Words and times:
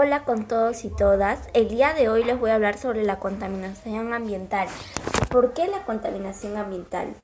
Hola 0.00 0.22
con 0.22 0.46
todos 0.46 0.84
y 0.84 0.90
todas. 0.90 1.48
El 1.54 1.70
día 1.70 1.92
de 1.92 2.08
hoy 2.08 2.22
les 2.22 2.38
voy 2.38 2.50
a 2.50 2.54
hablar 2.54 2.78
sobre 2.78 3.02
la 3.02 3.18
contaminación 3.18 4.14
ambiental. 4.14 4.68
¿Por 5.28 5.54
qué 5.54 5.66
la 5.66 5.84
contaminación 5.86 6.56
ambiental? 6.56 7.16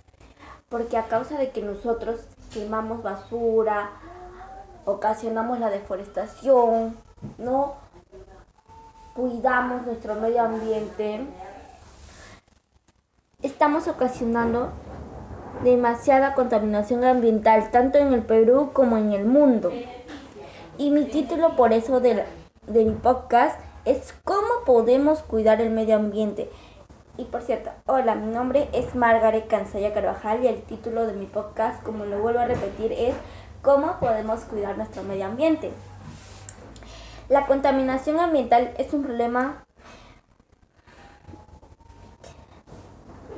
Porque 0.68 0.96
a 0.96 1.04
causa 1.04 1.38
de 1.38 1.50
que 1.50 1.62
nosotros 1.62 2.22
quemamos 2.52 3.04
basura, 3.04 3.90
ocasionamos 4.86 5.60
la 5.60 5.70
deforestación, 5.70 6.96
no 7.38 7.74
cuidamos 9.14 9.86
nuestro 9.86 10.16
medio 10.16 10.42
ambiente, 10.42 11.28
estamos 13.40 13.86
ocasionando 13.86 14.72
demasiada 15.62 16.34
contaminación 16.34 17.04
ambiental, 17.04 17.70
tanto 17.70 17.98
en 17.98 18.12
el 18.12 18.22
Perú 18.22 18.70
como 18.72 18.96
en 18.96 19.12
el 19.12 19.26
mundo. 19.26 19.70
Y 20.76 20.90
mi 20.90 21.04
título 21.04 21.54
por 21.54 21.72
eso 21.72 22.00
de, 22.00 22.24
de 22.66 22.84
mi 22.84 22.94
podcast 22.94 23.60
es 23.84 24.14
¿Cómo 24.24 24.64
podemos 24.64 25.22
cuidar 25.22 25.60
el 25.60 25.70
medio 25.70 25.96
ambiente? 25.96 26.50
Y 27.16 27.24
por 27.24 27.42
cierto, 27.42 27.70
hola, 27.86 28.14
mi 28.14 28.32
nombre 28.32 28.68
es 28.72 28.94
Margaret 28.94 29.46
Cansaya 29.46 29.92
Carvajal 29.92 30.42
y 30.42 30.48
el 30.48 30.62
título 30.62 31.06
de 31.06 31.12
mi 31.12 31.26
podcast, 31.26 31.82
como 31.82 32.04
lo 32.06 32.20
vuelvo 32.20 32.40
a 32.40 32.46
repetir, 32.46 32.92
es 32.92 33.14
¿Cómo 33.62 33.98
podemos 34.00 34.40
cuidar 34.40 34.76
nuestro 34.76 35.02
medio 35.02 35.26
ambiente? 35.26 35.72
La 37.28 37.46
contaminación 37.46 38.18
ambiental 38.18 38.72
es 38.78 38.92
un 38.92 39.04
problema 39.04 39.64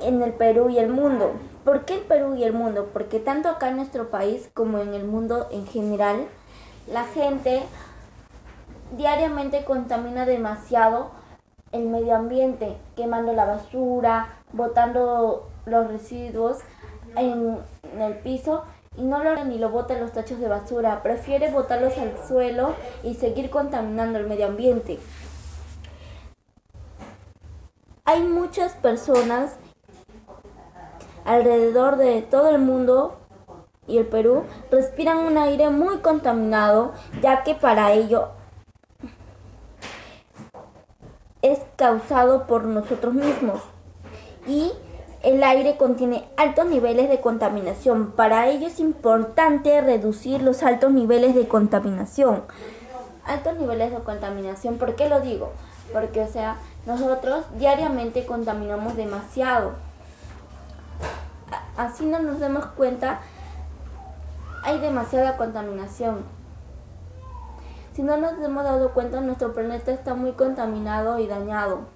en 0.03 0.23
el 0.23 0.33
Perú 0.33 0.71
y 0.71 0.79
el 0.79 0.89
mundo. 0.89 1.33
¿Por 1.65 1.85
qué 1.85 1.95
el 1.95 2.01
Perú 2.01 2.37
y 2.37 2.45
el 2.45 2.53
mundo? 2.53 2.91
Porque 2.93 3.19
tanto 3.19 3.49
acá 3.49 3.71
en 3.71 3.77
nuestro 3.77 4.11
país 4.11 4.49
como 4.55 4.79
en 4.79 4.95
el 4.95 5.05
mundo 5.05 5.49
en 5.51 5.67
general, 5.67 6.29
la 6.87 7.05
gente 7.05 7.63
diariamente 8.93 9.65
contamina 9.65 10.27
demasiado 10.27 11.11
el 11.73 11.87
medio 11.87 12.17
ambiente, 12.17 12.77
quemando 12.95 13.33
la 13.33 13.45
basura, 13.45 14.29
botando 14.53 15.49
los 15.67 15.89
residuos 15.89 16.59
en, 17.17 17.59
el 17.99 18.19
piso 18.19 18.65
y 18.97 19.03
no 19.03 19.23
lo 19.23 19.45
ni 19.45 19.59
lo 19.59 19.71
bota 19.71 19.95
en 19.95 20.01
los 20.01 20.13
tachos 20.13 20.39
de 20.39 20.49
basura, 20.49 21.03
prefiere 21.03 21.51
botarlos 21.51 21.97
al 21.99 22.15
suelo 22.27 22.75
y 23.03 23.15
seguir 23.15 23.51
contaminando 23.51 24.19
el 24.19 24.27
medio 24.27 24.47
ambiente. 24.47 24.99
Hay 28.05 28.23
muchas 28.23 28.73
personas 28.75 29.57
alrededor 31.25 31.97
de 31.97 32.23
todo 32.23 32.51
el 32.51 32.59
mundo 32.61 33.19
y 33.89 33.99
el 33.99 34.07
Perú 34.07 34.45
respiran 34.71 35.19
un 35.19 35.39
aire 35.39 35.71
muy 35.71 35.99
contaminado, 35.99 36.93
ya 37.21 37.43
que 37.43 37.55
para 37.55 37.93
ello 37.93 38.31
es 41.43 41.61
causado 41.77 42.47
por 42.47 42.65
nosotros 42.65 43.15
mismos. 43.15 43.61
Y 44.47 44.73
el 45.23 45.43
aire 45.43 45.77
contiene 45.77 46.29
altos 46.37 46.67
niveles 46.67 47.09
de 47.09 47.21
contaminación. 47.21 48.13
Para 48.13 48.49
ello 48.49 48.67
es 48.67 48.81
importante 48.81 49.81
reducir 49.81 50.43
los 50.43 50.63
altos 50.63 50.93
niveles 50.93 51.35
de 51.35 51.49
contaminación. 51.49 52.45
Altos 53.25 53.57
niveles 53.59 53.91
de 53.91 53.99
contaminación, 53.99 54.79
¿por 54.79 54.95
qué 54.95 55.09
lo 55.09 55.21
digo? 55.21 55.51
Porque, 55.93 56.23
o 56.23 56.29
sea, 56.29 56.59
nosotros 56.87 57.45
diariamente 57.59 58.25
contaminamos 58.25 58.97
demasiado. 58.97 59.73
Así 61.77 62.07
no 62.07 62.21
nos 62.21 62.39
damos 62.39 62.67
cuenta, 62.67 63.21
hay 64.63 64.79
demasiada 64.79 65.37
contaminación. 65.37 66.36
Si 67.97 68.03
no 68.03 68.19
nos 68.19 68.35
hemos 68.45 68.63
dado 68.63 68.93
cuenta, 68.93 69.23
nuestro 69.23 69.55
planeta 69.55 69.91
está 69.91 70.13
muy 70.13 70.33
contaminado 70.33 71.19
y 71.19 71.27
dañado. 71.27 71.87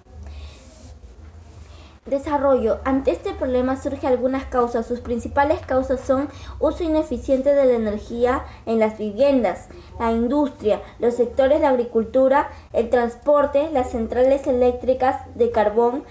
Desarrollo. 2.06 2.78
Ante 2.84 3.10
este 3.10 3.34
problema 3.34 3.76
surgen 3.76 4.08
algunas 4.08 4.46
causas. 4.46 4.86
Sus 4.86 5.00
principales 5.00 5.60
causas 5.60 6.00
son 6.00 6.30
uso 6.58 6.84
ineficiente 6.84 7.52
de 7.52 7.66
la 7.66 7.74
energía 7.74 8.46
en 8.64 8.78
las 8.78 8.96
viviendas, 8.96 9.68
la 9.98 10.10
industria, 10.12 10.80
los 11.00 11.16
sectores 11.16 11.60
de 11.60 11.66
agricultura, 11.66 12.48
el 12.72 12.88
transporte, 12.88 13.68
las 13.70 13.90
centrales 13.90 14.46
eléctricas 14.46 15.20
de 15.34 15.50
carbón, 15.50 16.04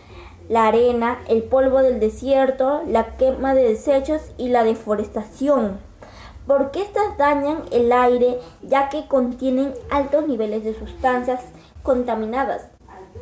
la 0.49 0.67
arena, 0.67 1.17
el 1.27 1.41
polvo 1.41 1.81
del 1.81 1.99
desierto, 1.99 2.83
la 2.85 3.17
quema 3.17 3.55
de 3.55 3.63
desechos 3.63 4.21
y 4.37 4.49
la 4.49 4.63
deforestación 4.63 5.88
porque 6.49 6.81
estas 6.81 7.15
dañan 7.15 7.61
el 7.71 7.91
aire 7.91 8.39
ya 8.63 8.89
que 8.89 9.07
contienen 9.07 9.75
altos 9.91 10.27
niveles 10.27 10.63
de 10.63 10.73
sustancias 10.73 11.41
contaminadas 11.83 12.63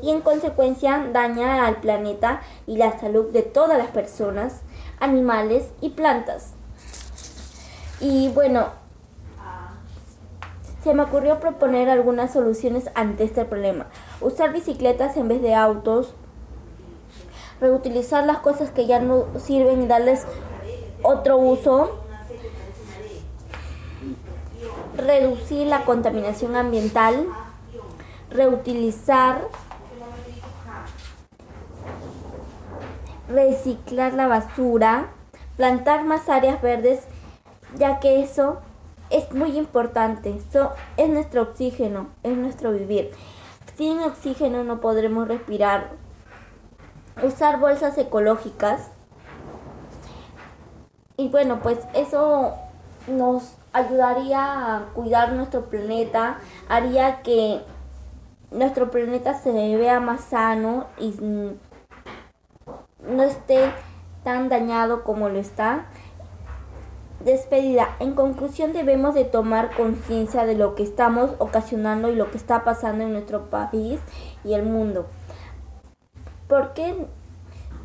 y 0.02 0.12
en 0.12 0.22
consecuencia 0.22 1.06
daña 1.12 1.68
al 1.68 1.82
planeta 1.82 2.40
y 2.68 2.78
la 2.78 2.98
salud 2.98 3.26
de 3.34 3.42
todas 3.42 3.78
las 3.78 3.88
personas, 3.88 4.62
animales 5.02 5.66
y 5.82 5.90
plantas. 5.90 6.54
Y 8.00 8.30
bueno, 8.30 8.68
se 10.82 10.94
me 10.94 11.04
ocurrió 11.04 11.42
proponer 11.42 11.90
algunas 11.90 12.32
soluciones 12.32 12.90
ante 12.96 13.26
este 13.26 13.44
problema. 13.44 13.88
Usar 14.22 14.54
bicicletas 14.54 15.18
en 15.18 15.28
vez 15.28 15.42
de 15.42 15.54
autos, 15.54 16.14
reutilizar 17.60 18.24
las 18.24 18.38
cosas 18.38 18.72
que 18.72 18.86
ya 18.86 19.02
no 19.02 19.26
sirven 19.38 19.82
y 19.82 19.88
darles 19.88 20.26
otro 21.04 21.38
uso, 21.38 22.07
reducir 24.98 25.68
la 25.68 25.86
contaminación 25.86 26.56
ambiental, 26.56 27.28
reutilizar, 28.30 29.48
reciclar 33.30 34.14
la 34.14 34.28
basura, 34.28 35.08
plantar 35.56 36.04
más 36.04 36.30
áreas 36.30 36.62
verdes, 36.62 37.04
ya 37.76 38.00
que 38.00 38.22
eso 38.22 38.60
es 39.10 39.32
muy 39.34 39.58
importante. 39.58 40.36
Eso 40.50 40.72
es 40.98 41.10
nuestro 41.10 41.44
oxígeno, 41.44 42.08
es 42.24 42.36
nuestro 42.38 42.72
vivir. 42.72 43.12
Sin 43.78 44.00
oxígeno 44.00 44.64
no 44.64 44.82
podremos 44.82 45.28
respirar. 45.28 45.92
Usar 47.24 47.60
bolsas 47.60 47.98
ecológicas. 47.98 48.90
Y 51.18 51.30
bueno, 51.30 51.60
pues 51.64 51.80
eso 51.94 52.56
nos 53.08 53.56
ayudaría 53.74 54.76
a 54.76 54.86
cuidar 54.94 55.34
nuestro 55.34 55.70
planeta, 55.70 56.40
haría 56.68 57.22
que 57.22 57.62
nuestro 58.52 58.92
planeta 58.92 59.34
se 59.36 59.52
vea 59.52 60.00
más 60.00 60.22
sano 60.22 60.88
y 60.98 61.14
no 63.08 63.24
esté 63.24 63.72
tan 64.24 64.50
dañado 64.50 65.04
como 65.04 65.30
lo 65.30 65.40
está. 65.40 65.86
Despedida. 67.24 67.96
En 68.00 68.14
conclusión 68.14 68.74
debemos 68.74 69.16
de 69.16 69.26
tomar 69.26 69.76
conciencia 69.76 70.46
de 70.46 70.56
lo 70.56 70.76
que 70.76 70.84
estamos 70.84 71.32
ocasionando 71.40 72.10
y 72.10 72.16
lo 72.16 72.30
que 72.30 72.38
está 72.38 72.64
pasando 72.64 73.04
en 73.04 73.14
nuestro 73.14 73.50
país 73.50 74.00
y 74.44 74.54
el 74.54 74.64
mundo. 74.64 75.08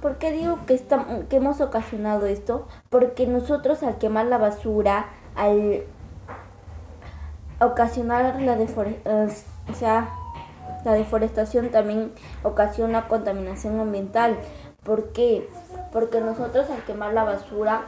¿Por 0.02 0.16
qué, 0.16 0.32
digo 0.32 0.58
que, 0.66 0.82
que 1.28 1.36
hemos 1.36 1.60
ocasionado 1.60 2.26
esto? 2.26 2.66
Porque 2.90 3.28
nosotros 3.28 3.84
al 3.84 3.98
quemar 3.98 4.26
la 4.26 4.36
basura, 4.36 5.06
al 5.36 5.84
ocasionar 7.60 8.42
la 8.42 8.56
o 8.56 9.74
sea, 9.74 10.10
la 10.84 10.92
deforestación 10.94 11.70
también 11.70 12.12
ocasiona 12.42 13.06
contaminación 13.06 13.78
ambiental. 13.78 14.36
¿Por 14.82 15.12
qué? 15.12 15.48
Porque 15.92 16.20
nosotros 16.20 16.68
al 16.68 16.84
quemar 16.84 17.12
la 17.12 17.22
basura, 17.22 17.82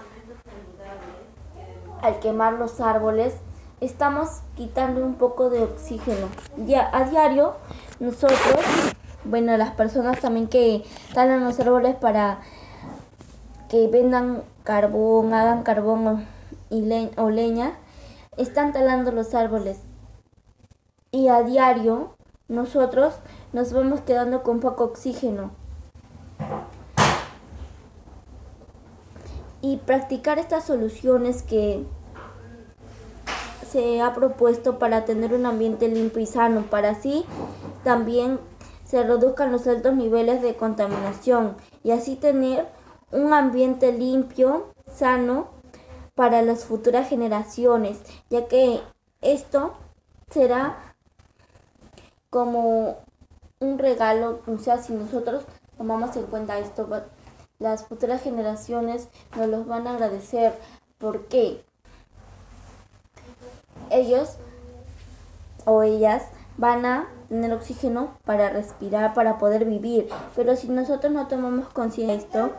al 2.00 2.20
quemar 2.20 2.52
los 2.52 2.80
árboles, 2.80 3.34
estamos 3.80 4.42
quitando 4.54 5.04
un 5.04 5.14
poco 5.16 5.50
de 5.50 5.64
oxígeno. 5.64 6.28
Ya, 6.56 6.88
a 6.92 7.04
diario, 7.04 7.54
nosotros, 7.98 8.93
bueno, 9.24 9.56
las 9.56 9.72
personas 9.72 10.20
también 10.20 10.48
que 10.48 10.84
talan 11.14 11.44
los 11.44 11.58
árboles 11.60 11.96
para 11.96 12.40
que 13.68 13.88
vendan 13.88 14.42
carbón, 14.62 15.32
hagan 15.32 15.62
carbón 15.62 16.26
o 17.16 17.30
leña, 17.30 17.72
están 18.36 18.72
talando 18.72 19.12
los 19.12 19.34
árboles. 19.34 19.78
Y 21.10 21.28
a 21.28 21.42
diario 21.42 22.14
nosotros 22.48 23.14
nos 23.52 23.72
vamos 23.72 24.00
quedando 24.00 24.42
con 24.42 24.60
poco 24.60 24.84
oxígeno. 24.84 25.52
Y 29.60 29.78
practicar 29.78 30.38
estas 30.38 30.64
soluciones 30.64 31.42
que 31.42 31.84
se 33.70 34.02
ha 34.02 34.12
propuesto 34.12 34.78
para 34.78 35.04
tener 35.04 35.32
un 35.32 35.46
ambiente 35.46 35.88
limpio 35.88 36.20
y 36.20 36.26
sano, 36.26 36.62
para 36.62 36.90
así 36.90 37.24
también 37.82 38.38
se 38.84 39.02
reduzcan 39.02 39.52
los 39.52 39.66
altos 39.66 39.94
niveles 39.94 40.42
de 40.42 40.56
contaminación 40.56 41.56
y 41.82 41.90
así 41.90 42.16
tener 42.16 42.66
un 43.10 43.32
ambiente 43.32 43.92
limpio, 43.92 44.66
sano 44.92 45.48
para 46.14 46.42
las 46.42 46.64
futuras 46.64 47.08
generaciones, 47.08 48.00
ya 48.30 48.46
que 48.46 48.80
esto 49.20 49.74
será 50.30 50.94
como 52.30 52.98
un 53.60 53.78
regalo, 53.78 54.40
o 54.46 54.58
sea, 54.58 54.78
si 54.78 54.92
nosotros 54.92 55.44
tomamos 55.76 56.14
en 56.16 56.24
cuenta 56.24 56.58
esto, 56.58 56.88
las 57.58 57.84
futuras 57.84 58.22
generaciones 58.22 59.08
nos 59.36 59.48
los 59.48 59.66
van 59.66 59.86
a 59.86 59.94
agradecer. 59.94 60.52
¿Por 60.98 61.26
qué? 61.26 61.64
Ellos 63.90 64.36
o 65.64 65.82
ellas 65.82 66.24
van 66.56 66.86
a 66.86 67.06
tener 67.28 67.52
oxígeno 67.52 68.16
para 68.24 68.50
respirar, 68.50 69.14
para 69.14 69.38
poder 69.38 69.64
vivir. 69.64 70.08
Pero 70.36 70.56
si 70.56 70.68
nosotros 70.68 71.12
no 71.12 71.26
tomamos 71.26 71.68
conciencia 71.68 72.14
de 72.14 72.20
esto, 72.22 72.50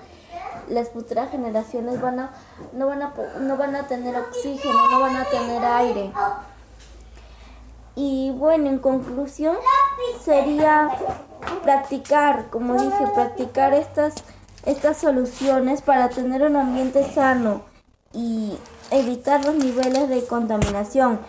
las 0.69 0.89
futuras 0.89 1.31
generaciones 1.31 2.01
van 2.01 2.19
a, 2.19 2.31
no, 2.73 2.87
van 2.87 3.01
a, 3.01 3.13
no 3.39 3.57
van 3.57 3.75
a 3.75 3.87
tener 3.87 4.15
oxígeno, 4.15 4.89
no 4.89 4.99
van 4.99 5.15
a 5.15 5.25
tener 5.25 5.63
aire. 5.63 6.11
Y 7.95 8.31
bueno, 8.31 8.67
en 8.67 8.79
conclusión, 8.79 9.55
sería 10.21 10.89
practicar, 11.63 12.49
como 12.49 12.73
dije, 12.73 13.07
practicar 13.13 13.73
estas, 13.73 14.15
estas 14.65 14.97
soluciones 14.97 15.81
para 15.81 16.09
tener 16.09 16.43
un 16.43 16.57
ambiente 16.57 17.09
sano 17.13 17.61
y 18.11 18.57
evitar 18.91 19.45
los 19.45 19.55
niveles 19.55 20.09
de 20.09 20.25
contaminación 20.25 21.19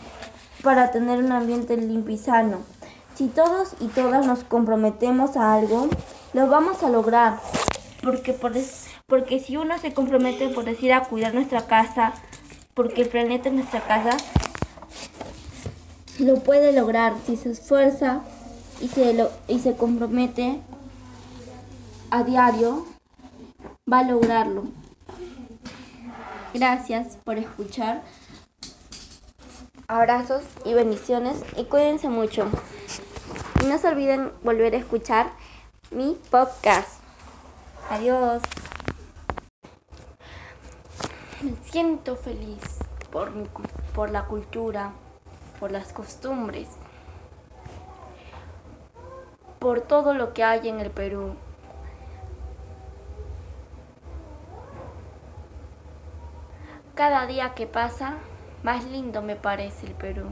para 0.66 0.90
tener 0.90 1.20
un 1.20 1.30
ambiente 1.30 1.76
limpio 1.76 2.16
y 2.16 2.18
sano. 2.18 2.58
Si 3.14 3.28
todos 3.28 3.74
y 3.78 3.86
todas 3.86 4.26
nos 4.26 4.42
comprometemos 4.42 5.36
a 5.36 5.54
algo, 5.54 5.88
lo 6.32 6.48
vamos 6.48 6.82
a 6.82 6.90
lograr. 6.90 7.38
Porque, 8.02 8.32
por, 8.32 8.52
porque 9.06 9.38
si 9.38 9.56
uno 9.56 9.78
se 9.78 9.94
compromete, 9.94 10.48
por 10.48 10.64
decir, 10.64 10.92
a 10.92 11.04
cuidar 11.04 11.34
nuestra 11.34 11.68
casa, 11.68 12.14
porque 12.74 13.02
el 13.02 13.08
planeta 13.08 13.48
es 13.48 13.54
nuestra 13.54 13.86
casa, 13.86 14.16
lo 16.18 16.40
puede 16.40 16.72
lograr 16.72 17.14
si 17.26 17.36
se 17.36 17.52
esfuerza 17.52 18.22
y 18.80 18.88
se, 18.88 19.14
lo, 19.14 19.30
y 19.46 19.60
se 19.60 19.76
compromete 19.76 20.60
a 22.10 22.24
diario, 22.24 22.84
va 23.90 24.00
a 24.00 24.02
lograrlo. 24.02 24.64
Gracias 26.52 27.18
por 27.22 27.38
escuchar. 27.38 28.02
Abrazos 29.88 30.42
y 30.64 30.74
bendiciones 30.74 31.44
y 31.56 31.66
cuídense 31.66 32.08
mucho. 32.08 32.48
Y 33.62 33.66
no 33.66 33.78
se 33.78 33.86
olviden 33.86 34.32
volver 34.42 34.74
a 34.74 34.78
escuchar 34.78 35.30
mi 35.92 36.18
podcast. 36.28 37.00
Adiós. 37.88 38.42
Me 41.40 41.54
siento 41.70 42.16
feliz 42.16 42.58
por, 43.12 43.30
por 43.94 44.10
la 44.10 44.24
cultura, 44.24 44.90
por 45.60 45.70
las 45.70 45.92
costumbres, 45.92 46.66
por 49.60 49.82
todo 49.82 50.14
lo 50.14 50.32
que 50.34 50.42
hay 50.42 50.68
en 50.68 50.80
el 50.80 50.90
Perú. 50.90 51.36
Cada 56.96 57.26
día 57.26 57.54
que 57.54 57.68
pasa, 57.68 58.16
más 58.62 58.84
lindo 58.84 59.22
me 59.22 59.36
parece 59.36 59.86
el 59.86 59.92
Perú, 59.92 60.28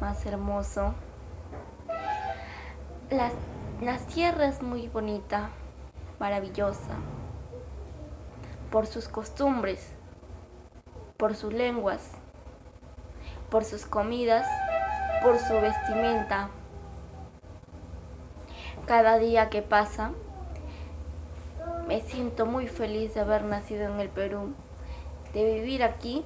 más 0.00 0.24
hermoso. 0.26 0.94
La, 3.10 3.98
sierra 4.08 4.46
es 4.46 4.62
muy 4.62 4.88
bonita, 4.88 5.50
maravillosa, 6.18 6.96
por 8.70 8.86
sus 8.86 9.08
costumbres, 9.08 9.92
por 11.16 11.34
sus 11.34 11.52
lenguas 11.52 12.12
por 13.50 13.64
sus 13.64 13.86
comidas, 13.86 14.46
por 15.22 15.38
su 15.38 15.54
vestimenta. 15.54 16.50
Cada 18.86 19.18
día 19.18 19.48
que 19.48 19.62
pasa, 19.62 20.12
me 21.88 22.00
siento 22.00 22.46
muy 22.46 22.68
feliz 22.68 23.14
de 23.14 23.20
haber 23.20 23.44
nacido 23.44 23.84
en 23.92 24.00
el 24.00 24.08
Perú, 24.08 24.54
de 25.32 25.54
vivir 25.54 25.82
aquí. 25.82 26.24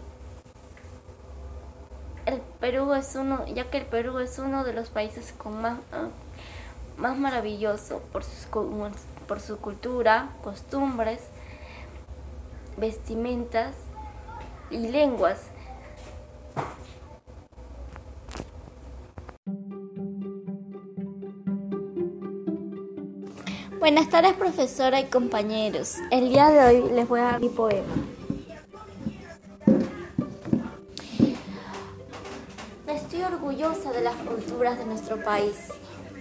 El 2.27 2.41
Perú 2.61 2.93
es 2.95 3.15
uno, 3.17 3.47
ya 3.47 3.71
que 3.71 3.79
el 3.79 3.87
Perú 3.87 4.19
es 4.19 4.39
uno 4.39 4.65
de 4.65 4.73
los 4.73 4.89
países 4.89 5.33
con 5.37 5.61
más, 5.61 5.79
más 6.97 7.17
maravilloso 7.17 8.03
por, 8.13 8.23
por 9.27 9.41
su 9.41 9.59
cultura, 9.59 10.31
costumbres, 10.43 11.21
vestimentas 12.77 13.75
y 14.71 14.79
lenguas. 14.79 15.39
Buenas 23.79 24.11
tardes 24.11 24.35
profesora 24.35 25.01
y 25.01 25.07
compañeros. 25.07 25.97
El 26.11 26.29
día 26.29 26.51
de 26.51 26.61
hoy 26.61 26.93
les 26.93 27.09
voy 27.09 27.21
a 27.21 27.25
dar 27.25 27.41
mi 27.41 27.49
poema. 27.49 27.89
Estoy 32.95 33.23
orgullosa 33.23 33.93
de 33.93 34.01
las 34.01 34.17
culturas 34.17 34.77
de 34.77 34.85
nuestro 34.85 35.23
país, 35.23 35.55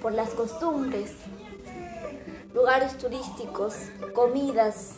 por 0.04 0.14
las 0.14 0.30
costumbres, 0.30 1.14
lugares 2.54 2.96
turísticos, 3.00 3.74
comidas, 4.14 4.94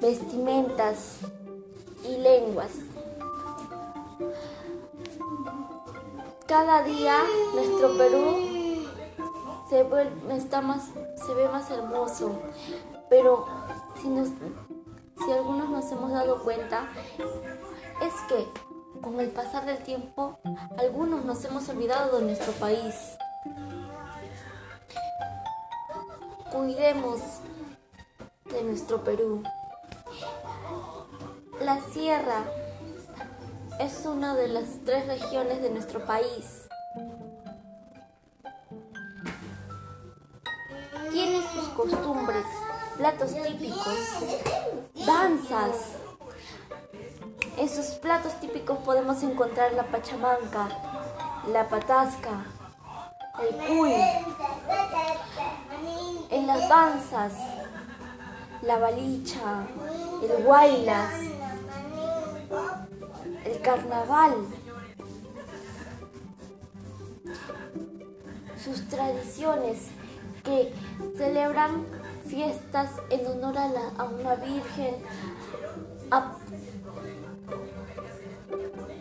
vestimentas 0.00 1.18
y 2.02 2.16
lenguas. 2.16 2.70
Cada 6.46 6.82
día 6.82 7.18
nuestro 7.54 7.96
Perú 7.98 8.86
se, 9.68 9.86
está 10.34 10.62
más, 10.62 10.90
se 11.26 11.34
ve 11.34 11.46
más 11.48 11.70
hermoso, 11.70 12.38
pero 13.10 13.46
si, 14.00 14.08
nos, 14.08 14.28
si 15.24 15.32
algunos 15.32 15.70
nos 15.70 15.90
hemos 15.90 16.12
dado 16.12 16.42
cuenta, 16.42 16.88
es 18.02 18.14
que 18.28 18.46
con 19.00 19.18
el 19.20 19.30
pasar 19.30 19.64
del 19.66 19.78
tiempo, 19.78 20.38
algunos 20.78 21.24
nos 21.24 21.44
hemos 21.44 21.68
olvidado 21.68 22.18
de 22.18 22.24
nuestro 22.26 22.52
país. 22.54 22.94
Cuidemos 26.52 27.20
de 28.44 28.62
nuestro 28.62 29.02
Perú. 29.02 29.42
La 31.60 31.80
sierra 31.80 32.44
es 33.80 34.06
una 34.06 34.34
de 34.34 34.48
las 34.48 34.84
tres 34.84 35.06
regiones 35.06 35.62
de 35.62 35.70
nuestro 35.70 36.04
país. 36.04 36.68
Tiene 41.10 41.42
sus 41.52 41.68
costumbres, 41.70 42.44
platos 42.96 43.34
típicos, 43.34 43.98
danzas. 45.06 45.92
En 47.56 47.68
sus 47.68 47.86
platos 47.96 48.38
típicos 48.40 48.78
podemos 48.78 49.22
encontrar 49.22 49.72
la 49.74 49.84
pachamanca, 49.84 50.68
la 51.52 51.68
patasca, 51.68 52.44
el 53.40 53.56
cuy. 53.66 53.94
En 56.30 56.46
las 56.46 56.68
danzas, 56.68 57.32
la 58.62 58.78
balicha, 58.78 59.66
el 60.22 60.44
guaylas, 60.44 61.12
el 63.44 63.60
carnaval, 63.60 64.34
sus 68.62 68.88
tradiciones 68.88 69.88
que 70.42 70.72
celebran 71.16 71.86
fiestas 72.34 72.90
en 73.10 73.24
honor 73.28 73.56
a, 73.56 73.68
la, 73.68 74.04
una 74.06 74.34
virgen 74.34 74.96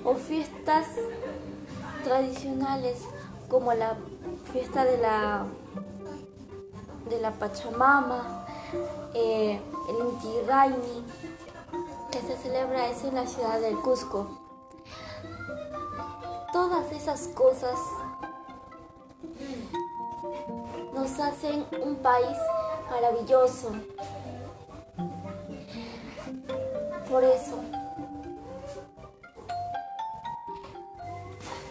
o 0.03 0.13
fiestas 0.13 0.85
tradicionales 2.03 2.99
como 3.49 3.73
la 3.73 3.97
fiesta 4.51 4.85
de 4.85 4.97
la 4.99 5.47
de 7.09 7.19
la 7.21 7.31
Pachamama, 7.31 8.45
eh, 9.15 9.59
el 9.89 10.05
Inti 10.07 10.41
Raimi, 10.47 11.03
que 12.11 12.19
se 12.19 12.37
celebra 12.37 12.87
en 12.87 13.15
la 13.15 13.25
ciudad 13.25 13.59
del 13.59 13.75
Cusco. 13.77 14.27
Todas 16.51 16.91
esas 16.91 17.29
cosas 17.29 17.79
nos 20.93 21.19
hacen 21.19 21.65
un 21.83 21.95
país 21.95 22.37
maravilloso. 22.93 23.71
Por 27.09 27.23
eso, 27.23 27.59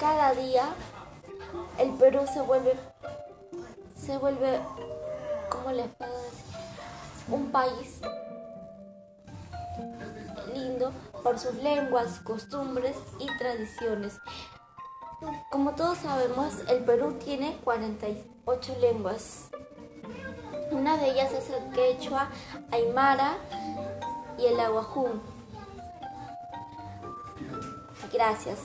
cada 0.00 0.34
día 0.34 0.64
el 1.78 1.90
Perú 1.90 2.20
se 2.32 2.40
vuelve, 2.40 2.74
se 3.96 4.18
vuelve, 4.18 4.60
¿cómo 5.48 5.70
les 5.70 5.86
puedo 5.94 6.12
decir? 6.22 6.56
Un 7.28 7.52
país 7.52 8.00
lindo 10.52 10.92
por 11.22 11.38
sus 11.38 11.54
lenguas, 11.54 12.18
costumbres 12.20 12.96
y 13.20 13.26
tradiciones. 13.38 14.18
Como 15.52 15.76
todos 15.76 15.98
sabemos, 15.98 16.68
el 16.68 16.82
Perú 16.82 17.16
tiene 17.24 17.58
48 17.62 18.76
lenguas. 18.80 19.50
Una 20.72 20.96
de 20.96 21.10
ellas 21.10 21.30
es 21.32 21.50
el 21.50 21.70
quechua, 21.74 22.28
aymara 22.70 23.36
y 24.38 24.46
el 24.46 24.58
aguajú. 24.58 25.20
Gracias. 28.10 28.58